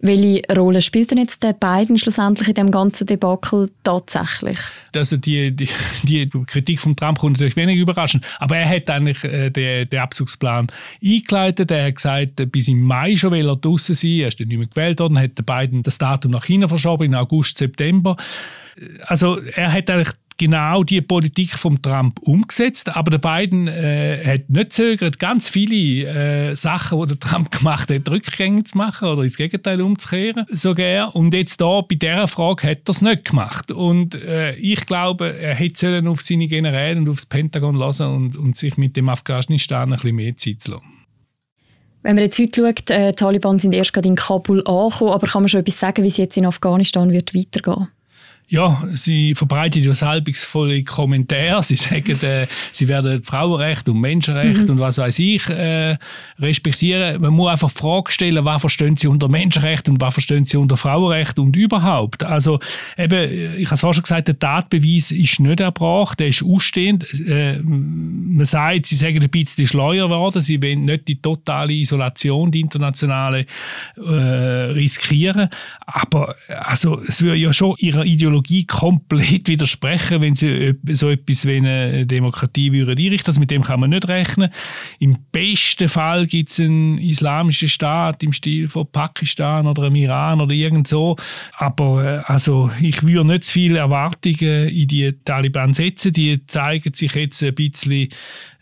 Welche 0.00 0.42
Rolle 0.56 0.80
spielt 0.80 1.10
denn 1.10 1.18
jetzt 1.18 1.42
der 1.42 1.52
Biden 1.52 1.98
schlussendlich 1.98 2.48
in 2.48 2.54
dem 2.54 2.70
ganzen 2.70 3.06
Debakel 3.06 3.70
tatsächlich? 3.84 4.58
Also 4.94 5.16
die, 5.16 5.54
die, 5.54 5.68
die 6.02 6.28
Kritik 6.46 6.80
von 6.80 6.96
Trump 6.96 7.18
kommt 7.18 7.34
natürlich 7.34 7.56
wenig 7.56 7.78
überraschend, 7.78 8.24
aber 8.38 8.56
er 8.56 8.68
hat 8.68 8.88
eigentlich 8.90 9.22
äh, 9.24 9.50
den, 9.50 9.88
den 9.88 10.00
Abzugsplan 10.00 10.68
eingeleitet. 11.04 11.29
Er 11.32 11.86
hat 11.86 11.94
gesagt, 11.94 12.52
bis 12.52 12.68
im 12.68 12.82
Mai 12.82 13.16
schon 13.16 13.32
will 13.32 13.48
er 13.48 13.56
draußen 13.56 13.94
sein. 13.94 14.10
Er 14.10 14.28
ist 14.28 14.40
dann 14.40 14.48
nicht 14.48 14.58
mehr 14.58 14.66
gewählt 14.66 15.00
worden, 15.00 15.18
hat 15.18 15.34
Biden 15.46 15.82
das 15.82 15.98
Datum 15.98 16.32
nach 16.32 16.44
China 16.44 16.68
verschoben, 16.68 17.04
in 17.04 17.14
August, 17.14 17.58
September. 17.58 18.16
Also 19.06 19.38
er 19.38 19.72
hat 19.72 19.90
eigentlich 19.90 20.14
genau 20.40 20.84
die 20.84 21.02
Politik 21.02 21.50
von 21.50 21.82
Trump 21.82 22.18
umgesetzt, 22.20 22.96
aber 22.96 23.10
der 23.10 23.18
Biden 23.18 23.68
äh, 23.68 24.24
hat 24.24 24.48
nicht 24.48 24.72
zögert, 24.72 25.18
ganz 25.18 25.50
viele 25.50 26.08
äh, 26.08 26.56
Sachen, 26.56 26.98
die 26.98 27.08
der 27.08 27.20
Trump 27.20 27.50
gemacht 27.50 27.90
hat, 27.90 28.08
rückgängig 28.08 28.68
zu 28.68 28.78
machen 28.78 29.08
oder 29.08 29.22
ins 29.22 29.36
Gegenteil 29.36 29.82
umzukehren, 29.82 30.46
sogar. 30.50 31.14
Und 31.14 31.34
jetzt 31.34 31.60
da 31.60 31.82
bei 31.82 31.94
dieser 31.94 32.26
Frage 32.26 32.70
hat 32.70 32.88
er 32.88 32.90
es 32.90 33.02
nicht 33.02 33.26
gemacht. 33.26 33.70
Und 33.70 34.14
äh, 34.14 34.54
ich 34.54 34.86
glaube, 34.86 35.38
er 35.38 35.54
hätte 35.54 36.02
auf 36.06 36.22
seine 36.22 36.48
Generäle 36.48 36.98
und 36.98 37.10
aufs 37.10 37.26
Pentagon 37.26 37.74
lassen 37.74 38.06
und, 38.06 38.36
und 38.36 38.56
sich 38.56 38.78
mit 38.78 38.96
dem 38.96 39.10
Afghanistan 39.10 39.92
ein 39.92 39.98
bisschen 39.98 40.16
mehr 40.16 40.36
Zeit 40.38 40.66
lassen. 40.66 40.99
Wenn 42.02 42.14
man 42.14 42.24
jetzt 42.24 42.38
heute 42.38 42.62
schaut, 42.62 42.90
äh, 42.90 43.10
die 43.10 43.16
Taliban 43.16 43.58
sind 43.58 43.74
erst 43.74 43.92
gerade 43.92 44.08
in 44.08 44.14
Kabul 44.14 44.66
angekommen, 44.66 45.12
aber 45.12 45.26
kann 45.26 45.42
man 45.42 45.48
schon 45.48 45.60
etwas 45.60 45.78
sagen, 45.78 46.02
wie 46.02 46.08
es 46.08 46.16
jetzt 46.16 46.36
in 46.36 46.46
Afghanistan 46.46 47.10
wird 47.10 47.34
weitergehen? 47.34 47.88
Ja, 48.52 48.82
sie 48.94 49.36
verbreitet 49.36 49.84
ja 49.84 49.94
salbungsvolle 49.94 50.82
Kommentare. 50.82 51.62
Sie 51.62 51.76
sagen, 51.76 52.20
äh, 52.22 52.48
sie 52.72 52.88
werden 52.88 53.22
Frauenrecht 53.22 53.88
und 53.88 54.00
Menschenrecht 54.00 54.64
mhm. 54.64 54.70
und 54.70 54.78
was 54.80 54.98
weiß 54.98 55.20
ich 55.20 55.48
äh, 55.48 55.96
respektieren. 56.40 57.22
Man 57.22 57.32
muss 57.32 57.52
einfach 57.52 57.70
Fragen 57.70 58.10
stellen, 58.10 58.44
was 58.44 58.60
verstehen 58.60 58.96
sie 58.96 59.06
unter 59.06 59.28
Menschenrecht 59.28 59.88
und 59.88 60.00
was 60.00 60.14
verstehen 60.14 60.46
sie 60.46 60.56
unter 60.56 60.76
Frauenrecht 60.76 61.38
und 61.38 61.54
überhaupt. 61.54 62.24
Also 62.24 62.58
eben, 62.98 63.56
ich 63.56 63.66
habe 63.66 63.74
es 63.74 63.80
vorhin 63.82 63.94
schon 63.94 64.02
gesagt, 64.02 64.26
der 64.26 64.38
Tatbeweis 64.40 65.12
ist 65.12 65.38
nicht 65.38 65.60
erbracht, 65.60 66.18
der 66.18 66.26
ist 66.26 66.42
ausstehend. 66.42 67.06
Äh, 67.24 67.60
man 67.62 68.46
sagt, 68.46 68.86
sie 68.86 68.96
sagen 68.96 69.22
ein 69.22 69.30
bisschen 69.30 69.68
schleuer 69.68 70.08
geworden, 70.08 70.42
sie 70.42 70.60
wollen 70.60 70.86
nicht 70.86 71.06
die 71.06 71.22
totale 71.22 71.72
Isolation, 71.72 72.50
die 72.50 72.62
internationale, 72.62 73.46
äh, 73.96 74.10
riskieren. 74.10 75.50
Aber 75.86 76.34
also, 76.48 77.00
es 77.06 77.22
würde 77.22 77.36
ja 77.36 77.52
schon 77.52 77.76
ihrer 77.78 78.04
Ideologie 78.04 78.39
Ideologie 78.40 78.66
komplett 78.66 79.48
widersprechen, 79.48 80.20
wenn 80.20 80.34
sie 80.34 80.74
so 80.88 81.10
etwas 81.10 81.46
wie 81.46 81.56
eine 81.56 82.06
Demokratie 82.06 82.72
würden 82.72 82.98
einrichten. 82.98 83.30
Also 83.30 83.40
mit 83.40 83.50
dem 83.50 83.62
kann 83.62 83.80
man 83.80 83.90
nicht 83.90 84.08
rechnen. 84.08 84.50
Im 84.98 85.18
besten 85.32 85.88
Fall 85.88 86.26
gibt 86.26 86.48
es 86.48 86.60
einen 86.60 86.98
islamischen 86.98 87.68
Staat 87.68 88.22
im 88.22 88.32
Stil 88.32 88.68
von 88.68 88.90
Pakistan 88.90 89.66
oder 89.66 89.84
im 89.84 89.96
Iran 89.96 90.40
oder 90.40 90.52
irgend 90.52 90.88
so. 90.88 91.16
Aber 91.56 92.04
äh, 92.04 92.22
also 92.26 92.70
ich 92.80 93.02
würde 93.02 93.26
nicht 93.26 93.44
zu 93.44 93.52
viele 93.52 93.78
Erwartungen 93.78 94.68
in 94.68 94.88
die 94.88 95.12
Taliban 95.24 95.74
setzen. 95.74 96.12
Die 96.12 96.46
zeigen 96.46 96.94
sich 96.94 97.14
jetzt 97.14 97.42
ein 97.42 97.54
bisschen 97.54 98.08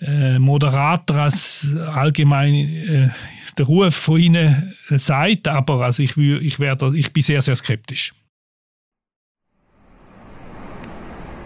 äh, 0.00 0.38
moderater 0.38 1.14
als 1.22 1.74
allgemein 1.76 2.54
äh, 2.54 3.08
der 3.56 3.66
Ruf 3.66 3.94
von 3.94 4.20
ihnen 4.20 4.74
sagt. 4.90 5.48
Aber 5.48 5.82
also 5.84 6.02
ich, 6.02 6.16
ich, 6.16 6.60
werde, 6.60 6.96
ich 6.96 7.12
bin 7.12 7.22
sehr, 7.22 7.42
sehr 7.42 7.56
skeptisch. 7.56 8.12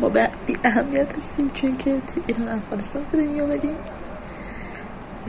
bu 0.02 0.14
bir 0.14 0.28
ehemmiyet 0.64 1.08
isim 1.18 1.50
çünkü 1.54 1.90
in 2.28 2.46
Afghanistan 2.46 3.02
bin 3.12 3.38
unbedingt. 3.38 3.76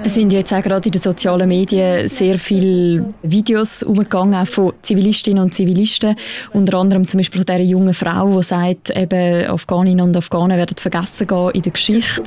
Es 0.03 0.15
sind 0.15 0.33
jetzt 0.33 0.51
auch 0.51 0.63
gerade 0.63 0.87
in 0.87 0.91
den 0.91 1.01
sozialen 1.01 1.47
Medien 1.47 2.07
sehr 2.07 2.39
viele 2.39 3.13
Videos 3.21 3.83
umgegangen, 3.83 4.33
auch 4.33 4.47
von 4.47 4.73
Zivilistinnen 4.81 5.43
und 5.43 5.53
Zivilisten. 5.53 6.15
Unter 6.51 6.79
anderem 6.79 7.07
zum 7.07 7.19
Beispiel 7.19 7.41
von 7.41 7.45
dieser 7.45 7.63
jungen 7.63 7.93
Frau, 7.93 8.37
die 8.37 8.43
sagt, 8.43 8.89
eben 8.89 9.45
Afghaninnen 9.45 10.01
und 10.01 10.17
Afghanen 10.17 10.57
werden 10.57 10.75
vergessen 10.77 11.27
gehen 11.27 11.51
in 11.51 11.61
der 11.61 11.71
Geschichte. 11.71 12.23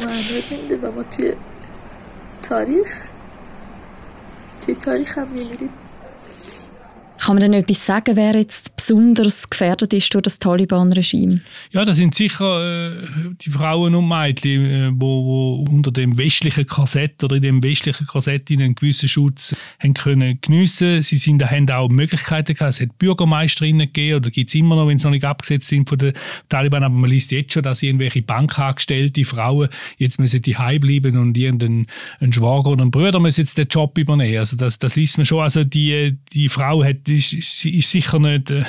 Kann 7.26 7.35
man 7.35 7.40
denn 7.40 7.54
etwas 7.54 7.85
sagen, 7.85 8.14
wer 8.14 8.37
jetzt 8.37 8.76
besonders 8.76 9.50
gefährdet 9.50 9.92
ist 9.92 10.14
durch 10.14 10.23
das 10.23 10.38
Taliban-Regime? 10.38 11.40
Ja, 11.73 11.85
das 11.85 11.97
sind 11.97 12.14
sicher 12.14 12.92
äh, 12.92 13.09
die 13.40 13.50
Frauen 13.50 13.97
und 13.97 14.06
Mädchen, 14.06 14.64
äh, 14.64 14.90
wo, 14.95 15.25
wo 15.25 15.64
unter 15.68 15.90
dem 15.90 16.16
westlichen 16.18 16.68
Kassett 16.68 17.25
oder 17.25 17.35
in 17.35 17.42
dem 17.42 17.64
westlichen 17.64 18.06
Kassett 18.06 18.49
einen 18.52 18.76
gewissen 18.76 19.09
Schutz 19.09 19.56
haben 19.80 19.95
können 19.95 20.38
geniessen. 20.40 21.02
Sie 21.02 21.16
sind, 21.16 21.42
haben 21.42 21.68
auch 21.68 21.88
Möglichkeiten 21.88 22.54
gehabt. 22.54 22.75
Es 22.75 22.80
hat 22.80 22.97
Bürgermeisterinnen 22.97 23.88
gegeben 23.88 24.18
oder 24.18 24.30
gibt 24.30 24.50
es 24.50 24.54
immer 24.54 24.76
noch, 24.76 24.87
wenn 24.87 25.00
sie 25.00 25.09
noch 25.09 25.11
nicht 25.11 25.25
abgesetzt 25.25 25.66
sind 25.66 25.88
von 25.88 25.99
den 25.99 26.12
Taliban. 26.49 26.85
Aber 26.85 26.95
man 26.95 27.11
liest 27.11 27.33
jetzt 27.33 27.54
schon, 27.54 27.64
dass 27.64 27.83
irgendwelche 27.83 28.23
bankangestellte 28.23 29.25
Frauen 29.25 29.68
jetzt 29.99 30.21
müssen 30.21 30.42
die 30.42 30.54
bleiben 30.54 31.16
und 31.16 31.37
irgendein 31.37 31.88
Schwager 32.30 32.71
oder 32.71 32.85
ein 32.85 32.92
Bruder 32.92 33.18
müssen 33.18 33.40
jetzt 33.40 33.59
den 33.59 33.66
Job 33.66 33.99
übernehmen. 33.99 34.38
Also 34.38 34.56
das, 34.56 34.78
das 34.78 34.95
liest 34.95 35.18
man 35.18 35.26
schon. 35.26 35.40
Also 35.40 35.64
die, 35.64 36.16
die 36.33 36.49
Frau 36.49 36.85
hat 36.85 37.09
ist, 37.16 37.64
ist, 37.64 37.90
sicher 37.90 38.18
nicht, 38.18 38.50
äh, 38.50 38.64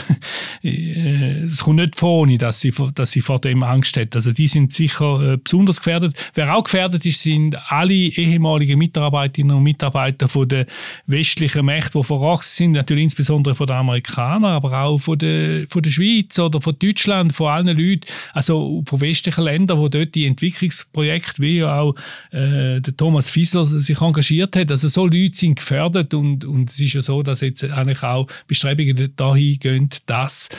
äh, 0.64 1.44
es 1.44 1.64
kommt 1.64 1.78
nicht 1.78 1.98
vor, 1.98 2.22
ohne, 2.22 2.38
dass 2.38 2.60
sie, 2.60 2.74
dass 2.96 3.12
sie 3.12 3.22
vor 3.22 3.40
dem 3.40 3.64
Angst 3.64 3.98
hat. 3.98 4.16
Also 4.16 4.32
die 4.32 4.48
sind 4.48 4.72
sicher 4.72 5.34
äh, 5.34 5.38
besonders 5.38 5.78
gefährdet. 5.78 6.16
Wer 6.34 6.56
auch 6.56 6.64
gefährdet 6.64 7.06
ist, 7.06 7.22
sind 7.22 7.56
alle 7.72 7.94
ehemaligen 7.94 8.80
Mitarbeiterinnen 8.80 9.58
und 9.58 9.64
Mitarbeiter 9.64 10.28
von 10.28 10.48
den 10.48 10.66
westlichen 11.06 11.66
Mächten, 11.66 12.02
die 12.02 12.06
vor 12.06 12.22
Ort 12.22 12.44
sind, 12.44 12.74
natürlich 12.74 13.06
insbesondere 13.06 13.56
von 13.56 13.68
den 13.68 13.76
Amerikanern, 13.76 14.52
aber 14.52 14.82
auch 14.82 14.98
von 14.98 15.18
der, 15.18 15.68
von 15.70 15.82
der 15.82 15.90
Schweiz 15.90 16.38
oder 16.40 16.62
von 16.62 16.78
Deutschland, 16.80 17.34
von 17.34 17.48
allen 17.48 17.78
Leuten, 17.78 18.08
also 18.34 18.84
von 18.86 19.02
westlichen 19.02 19.44
Ländern, 19.44 19.80
wo 19.80 19.90
dort 19.90 20.16
die 20.16 20.26
Entwicklungsprojekte, 20.26 21.42
wie 21.42 21.64
auch 21.64 21.96
äh, 22.32 22.80
der 22.80 22.96
Thomas 22.96 23.30
Fiesler 23.30 23.66
sich 23.66 24.02
engagiert 24.02 24.56
hat. 24.56 24.72
Also 24.72 24.88
so 24.88 25.06
Leute 25.06 25.36
sind 25.36 25.56
gefährdet 25.56 26.14
und, 26.14 26.46
und 26.46 26.70
es 26.70 26.80
ist 26.80 26.94
ja 26.94 27.02
so, 27.02 27.24
dass 27.24 27.42
jetzt 27.42 27.64
eigentlich 27.64 28.04
auch 28.04 28.28
Bestrebungen 28.48 29.14
dahin 29.16 29.60
gehen, 29.60 29.90
dass 30.06 30.50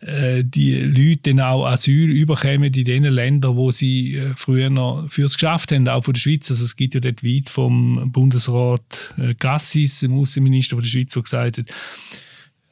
äh, 0.00 0.42
die 0.44 0.74
Leute 0.74 1.34
dann 1.34 1.40
auch 1.40 1.66
Asyl 1.66 2.10
überkommen 2.10 2.72
in 2.72 2.84
den 2.84 3.04
Ländern, 3.04 3.56
wo 3.56 3.70
sie 3.70 4.16
äh, 4.16 4.34
früher 4.34 4.70
noch 4.70 5.08
fürs 5.10 5.34
geschafft 5.34 5.72
haben, 5.72 5.88
auch 5.88 6.04
von 6.04 6.14
der 6.14 6.20
Schweiz. 6.20 6.50
Also 6.50 6.64
es 6.64 6.76
gibt 6.76 6.94
ja 6.94 7.00
dort 7.00 7.24
weit 7.24 7.48
vom 7.48 8.10
Bundesrat 8.12 9.14
äh, 9.18 9.34
Gassis, 9.34 10.00
dem 10.00 10.18
Außenminister 10.18 10.76
von 10.76 10.82
der 10.82 10.90
Schweiz, 10.90 11.12
der 11.12 11.22
gesagt 11.22 11.58
hat, 11.58 11.66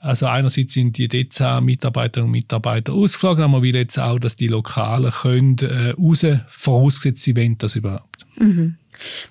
also 0.06 0.26
einerseits 0.26 0.72
sind 0.72 0.96
die 0.98 1.08
DEZA-Mitarbeiterinnen 1.08 2.28
und 2.28 2.32
Mitarbeiter 2.32 2.92
ausgeflogen, 2.92 3.44
aber 3.44 3.58
wir 3.58 3.62
will 3.62 3.76
jetzt 3.76 3.98
auch, 3.98 4.18
dass 4.18 4.36
die 4.36 4.48
Lokalen 4.48 5.10
können, 5.10 5.58
äh, 5.58 5.90
raus, 5.90 6.24
vorausgesetzt 6.48 7.22
sie 7.24 7.36
wollen 7.36 7.58
das 7.58 7.74
überhaupt. 7.74 8.24
Mhm. 8.36 8.76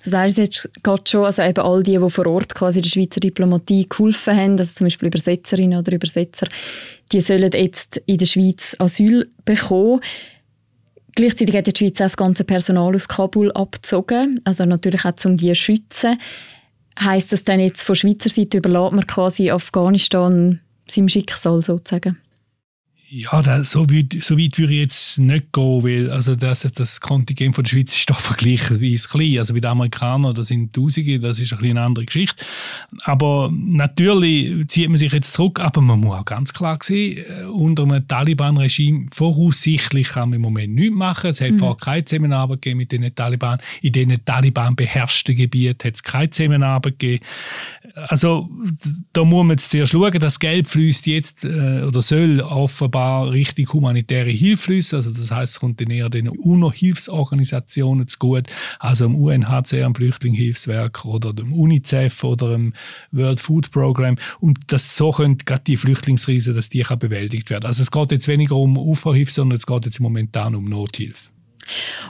Du 0.04 0.10
sagst 0.10 0.38
jetzt 0.38 0.68
gerade 0.82 1.02
schon, 1.08 1.24
also 1.24 1.42
eben 1.42 1.64
all 1.64 1.82
die, 1.82 1.98
die 1.98 2.10
vor 2.10 2.26
Ort 2.26 2.54
quasi 2.54 2.80
der 2.80 2.90
Schweizer 2.90 3.20
Diplomatie 3.20 3.86
geholfen 3.88 4.36
haben, 4.36 4.58
also 4.58 4.72
zum 4.74 4.86
Beispiel 4.86 5.08
Übersetzerinnen 5.08 5.78
oder 5.78 5.92
Übersetzer, 5.92 6.46
die 7.10 7.20
sollen 7.20 7.50
jetzt 7.52 8.02
in 8.06 8.18
der 8.18 8.26
Schweiz 8.26 8.76
Asyl 8.78 9.28
bekommen. 9.44 10.00
Gleichzeitig 11.14 11.56
hat 11.56 11.66
die 11.66 11.72
Schweiz 11.76 12.00
auch 12.00 12.04
das 12.04 12.16
ganze 12.16 12.44
Personal 12.44 12.94
aus 12.94 13.08
Kabul 13.08 13.50
abgezogen, 13.52 14.40
also 14.44 14.66
natürlich 14.66 15.04
auch 15.04 15.24
um 15.24 15.36
die 15.36 15.48
zu 15.48 15.54
schützen. 15.54 16.18
Heißt 17.00 17.32
das 17.32 17.44
denn 17.44 17.60
jetzt 17.60 17.82
von 17.82 17.94
Schweizer 17.94 18.30
Seite 18.30 18.58
überlässt 18.58 18.92
man 18.92 19.06
quasi 19.06 19.50
Afghanistan 19.50 20.60
seinem 20.86 21.08
Schicksal 21.08 21.62
sozusagen? 21.62 22.18
Ja, 23.08 23.40
da, 23.40 23.62
so, 23.62 23.88
weit, 23.88 24.16
so 24.20 24.36
weit 24.36 24.58
würde 24.58 24.74
ich 24.74 24.80
jetzt 24.80 25.18
nicht 25.20 25.52
gehen, 25.52 25.84
weil 25.84 26.10
also 26.10 26.34
das, 26.34 26.62
das 26.74 27.00
Kontingent 27.00 27.54
von 27.54 27.62
der 27.62 27.70
Schweiz 27.70 27.94
ist 27.94 28.10
doch 28.10 28.18
vergleichsweise 28.20 29.08
klein. 29.08 29.38
Also 29.38 29.54
wie 29.54 29.60
die 29.60 29.66
Amerikaner, 29.68 30.34
das 30.34 30.48
sind 30.48 30.74
Tausende, 30.74 31.20
das 31.20 31.38
ist 31.38 31.52
ein 31.52 31.64
eine 31.64 31.82
andere 31.82 32.04
Geschichte. 32.04 32.44
Aber 33.04 33.48
natürlich 33.52 34.66
zieht 34.66 34.88
man 34.88 34.98
sich 34.98 35.12
jetzt 35.12 35.34
zurück, 35.34 35.60
aber 35.60 35.80
man 35.82 36.00
muss 36.00 36.16
auch 36.16 36.24
ganz 36.24 36.52
klar 36.52 36.78
sehen, 36.82 37.18
äh, 37.18 37.44
unter 37.44 37.84
einem 37.84 38.08
Taliban-Regime 38.08 39.06
voraussichtlich 39.12 40.08
kann 40.08 40.30
man 40.30 40.38
im 40.38 40.42
Moment 40.42 40.74
nichts 40.74 40.96
machen. 40.96 41.30
Es 41.30 41.40
hat 41.40 41.52
mhm. 41.52 41.58
vorher 41.60 41.76
keine 41.76 42.04
Zusammenarbeit 42.04 42.62
gegeben 42.62 42.78
mit 42.78 42.90
den 42.90 43.14
Taliban. 43.14 43.60
In 43.82 43.92
den 43.92 44.24
Taliban 44.24 44.74
beherrschten 44.74 45.36
Gebieten 45.36 45.86
hat 45.86 45.94
es 45.94 46.02
keine 46.02 46.30
Zusammenarbeit 46.30 46.98
gegeben. 46.98 47.24
Also 47.96 48.50
da 49.14 49.24
muss 49.24 49.42
man 49.42 49.56
jetzt 49.56 49.74
erst 49.74 49.92
schauen, 49.92 50.20
das 50.20 50.38
Geld 50.38 50.68
fließt 50.68 51.06
jetzt 51.06 51.44
äh, 51.44 51.82
oder 51.82 52.02
soll 52.02 52.42
offenbar 52.42 53.30
richtig 53.30 53.72
humanitäre 53.72 54.28
Hilfe 54.28 54.64
fließen. 54.64 54.96
Also 54.96 55.12
das 55.12 55.30
heißt, 55.30 55.54
es 55.54 55.60
kommt 55.60 55.80
dann 55.80 55.88
eher 55.88 56.10
den 56.10 56.28
UNO-Hilfsorganisationen 56.28 58.06
zu 58.06 58.18
gut, 58.18 58.48
also 58.80 59.06
dem 59.06 59.14
UNHCR, 59.14 59.84
dem 59.84 59.94
Flüchtlingshilfswerk 59.94 61.06
oder 61.06 61.32
dem 61.32 61.54
UNICEF 61.54 62.22
oder 62.22 62.50
dem 62.50 62.74
World 63.12 63.40
Food 63.40 63.70
Program. 63.70 64.16
Und 64.40 64.58
das, 64.66 64.94
so 64.94 65.10
können 65.10 65.38
gerade 65.38 65.64
die 65.66 65.78
Flüchtlingskrise, 65.78 66.52
dass 66.52 66.68
die 66.68 66.82
kann 66.82 66.98
bewältigt 66.98 67.48
werden. 67.48 67.64
Also 67.64 67.82
es 67.82 67.90
geht 67.90 68.12
jetzt 68.12 68.28
weniger 68.28 68.56
um 68.56 68.76
Aufbauhilfe, 68.76 69.32
sondern 69.32 69.56
es 69.56 69.66
geht 69.66 69.86
jetzt 69.86 70.00
momentan 70.00 70.54
um 70.54 70.66
Nothilfe. 70.66 71.30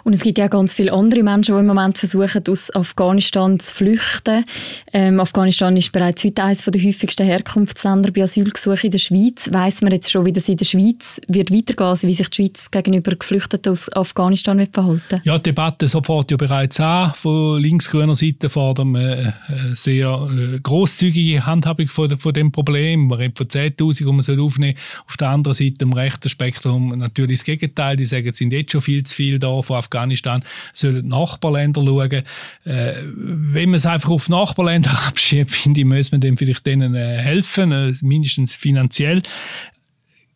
Und 0.04 0.14
es 0.14 0.22
gibt 0.22 0.38
ja 0.38 0.48
ganz 0.48 0.74
viele 0.74 0.92
andere 0.92 1.22
Menschen, 1.22 1.54
die 1.54 1.60
im 1.60 1.66
Moment 1.66 1.98
versuchen, 1.98 2.42
aus 2.48 2.74
Afghanistan 2.74 3.58
zu 3.60 3.74
flüchten. 3.74 4.44
Ähm, 4.92 5.20
Afghanistan 5.20 5.76
ist 5.76 5.92
bereits 5.92 6.24
heute 6.24 6.42
eines 6.42 6.64
der 6.64 6.82
häufigsten 6.82 7.26
Herkunftsländer 7.26 8.12
bei 8.12 8.22
Asylgesuchen 8.22 8.86
in 8.86 8.90
der 8.90 8.98
Schweiz. 8.98 9.50
Weiss 9.52 9.82
man 9.82 9.92
jetzt 9.92 10.10
schon, 10.10 10.26
wie 10.26 10.32
das 10.32 10.48
in 10.48 10.56
der 10.56 10.64
Schweiz 10.64 11.20
wird 11.28 11.52
weitergehen, 11.52 11.88
also 11.88 12.08
wie 12.08 12.14
sich 12.14 12.28
die 12.30 12.42
Schweiz 12.42 12.70
gegenüber 12.70 13.14
Geflüchteten 13.16 13.72
aus 13.72 13.92
Afghanistan 13.94 14.58
wird 14.58 14.74
verhalten? 14.74 15.20
Ja, 15.24 15.38
die 15.38 15.44
Debatte 15.44 15.88
fährt 15.88 16.30
ja 16.30 16.36
bereits 16.36 16.80
an. 16.80 17.12
Von 17.14 17.60
linksgrüner 17.60 18.14
Seite 18.14 18.48
fordern 18.48 18.92
wir 18.92 19.00
eine 19.00 19.72
äh, 19.72 19.74
sehr 19.74 20.28
äh, 20.30 20.60
grosszügige 20.60 21.44
Handhabung 21.46 21.88
von, 21.88 22.18
von 22.18 22.32
dem 22.32 22.52
Problem. 22.52 23.08
Man 23.08 23.18
redet 23.18 23.38
von 23.38 23.46
10'000, 23.46 23.98
die 23.98 24.04
man 24.04 24.40
aufnehmen 24.40 24.76
soll. 24.76 25.04
Auf 25.06 25.16
der 25.16 25.28
anderen 25.28 25.54
Seite 25.54 25.76
im 25.80 25.92
rechten 25.92 26.28
Spektrum 26.28 26.98
natürlich 26.98 27.40
das 27.40 27.44
Gegenteil. 27.44 27.96
Die 27.96 28.04
sagen, 28.04 28.28
es 28.28 28.36
sind 28.36 28.52
jetzt 28.52 28.72
schon 28.72 28.80
viel 28.80 29.02
zu 29.04 29.14
viele 29.14 29.38
da 29.38 29.62
von 29.62 29.76
Afghanistan, 29.86 30.44
sollen 30.72 31.08
Nachbarländer 31.08 31.84
schauen. 31.84 32.22
Äh, 32.64 32.94
wenn 33.04 33.70
man 33.70 33.76
es 33.76 33.86
einfach 33.86 34.10
auf 34.10 34.28
Nachbarländer 34.28 34.90
abschiebt, 35.06 35.50
finde 35.50 35.80
ich, 35.80 35.86
muss 35.86 36.12
man 36.12 36.20
dem 36.20 36.36
vielleicht 36.36 36.66
denen 36.66 36.94
äh, 36.94 37.18
helfen, 37.18 37.72
äh, 37.72 37.94
mindestens 38.02 38.54
finanziell. 38.54 39.22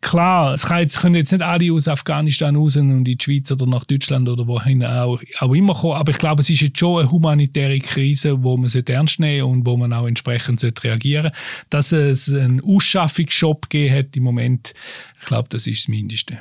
Klar, 0.01 0.53
es 0.53 0.65
können 0.65 1.13
jetzt 1.13 1.31
nicht 1.31 1.43
alle 1.43 1.71
aus 1.71 1.87
Afghanistan 1.87 2.55
raus 2.55 2.75
und 2.75 2.89
in 2.89 3.03
die 3.03 3.17
Schweiz 3.21 3.51
oder 3.51 3.67
nach 3.67 3.85
Deutschland 3.85 4.27
oder 4.27 4.47
wohin 4.47 4.83
auch, 4.83 5.21
auch 5.39 5.53
immer 5.53 5.75
kommen, 5.75 5.93
aber 5.93 6.09
ich 6.09 6.17
glaube, 6.17 6.41
es 6.41 6.49
ist 6.49 6.61
jetzt 6.61 6.79
schon 6.79 7.01
eine 7.01 7.11
humanitäre 7.11 7.79
Krise, 7.79 8.41
wo 8.41 8.57
man 8.57 8.71
ernst 8.71 9.19
nehmen 9.19 9.47
und 9.47 9.65
wo 9.67 9.77
man 9.77 9.93
auch 9.93 10.07
entsprechend 10.07 10.63
reagieren 10.83 11.25
sollte. 11.25 11.37
Dass 11.69 11.91
es 11.91 12.33
einen 12.33 12.63
Ausschaffungsshop 12.63 13.69
gegeben 13.69 13.95
hat 13.95 14.17
im 14.17 14.23
Moment, 14.23 14.73
ich 15.19 15.27
glaube, 15.27 15.49
das 15.49 15.67
ist 15.67 15.83
das 15.83 15.87
Mindeste. 15.87 16.39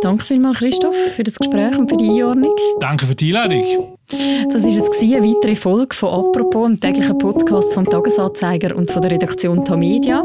Danke 0.00 0.24
vielmals, 0.24 0.58
Christoph, 0.58 0.94
für 1.16 1.24
das 1.24 1.36
Gespräch 1.36 1.76
und 1.76 1.88
für 1.88 1.96
die 1.96 2.08
Einordnung. 2.08 2.54
Danke 2.78 3.04
für 3.04 3.16
die 3.16 3.36
Einladung. 3.36 3.98
Das 4.10 4.62
war 4.62 4.70
es, 4.70 5.02
eine 5.02 5.22
weitere 5.22 5.56
Folge 5.56 5.94
von 5.94 6.08
«Apropos», 6.08 6.68
dem 6.68 6.80
täglichen 6.80 7.18
Podcast 7.18 7.74
vom 7.74 7.84
«Tagesanzeiger» 7.84 8.74
und 8.76 8.90
von 8.90 9.02
der 9.02 9.10
Redaktion 9.10 9.64
Tamedia. 9.64 10.22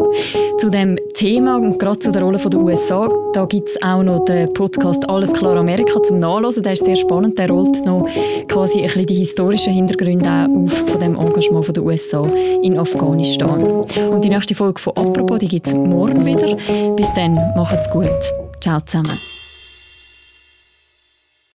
Zu 0.59 0.69
dem 0.69 0.97
Thema 1.15 1.57
und 1.57 1.79
gerade 1.79 1.99
zu 1.99 2.11
der 2.11 2.21
Rolle 2.21 2.37
der 2.37 2.59
USA, 2.59 3.09
da 3.33 3.45
gibt 3.45 3.67
es 3.67 3.81
auch 3.81 4.03
noch 4.03 4.23
den 4.25 4.53
Podcast 4.53 5.09
«Alles 5.09 5.33
klar 5.33 5.57
Amerika» 5.57 6.01
zum 6.03 6.19
Nachlesen. 6.19 6.63
Der 6.63 6.73
ist 6.73 6.85
sehr 6.85 6.95
spannend, 6.95 7.37
der 7.39 7.49
rollt 7.49 7.83
noch 7.85 8.07
quasi 8.47 8.79
ein 8.79 8.85
bisschen 8.85 9.07
die 9.07 9.15
historischen 9.15 9.73
Hintergründe 9.73 10.47
auf 10.55 10.71
von 10.71 10.99
dem 10.99 11.15
Engagement 11.15 11.75
der 11.75 11.83
USA 11.83 12.25
in 12.61 12.77
Afghanistan. 12.77 13.63
Und 13.63 14.23
die 14.23 14.29
nächste 14.29 14.53
Folge 14.55 14.79
von 14.79 14.95
«Apropos», 14.95 15.39
die 15.39 15.47
gibt 15.47 15.67
es 15.67 15.73
morgen 15.73 16.25
wieder. 16.25 16.55
Bis 16.95 17.11
dann, 17.15 17.33
macht's 17.55 17.89
gut. 17.89 18.07
Ciao 18.61 18.79
zusammen. 18.79 19.32